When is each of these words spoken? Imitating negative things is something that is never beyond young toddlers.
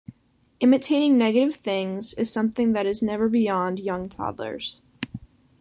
Imitating 0.59 1.15
negative 1.15 1.53
things 1.55 2.15
is 2.15 2.33
something 2.33 2.73
that 2.73 2.87
is 2.87 3.03
never 3.03 3.29
beyond 3.29 3.79
young 3.79 4.09
toddlers. 4.09 4.81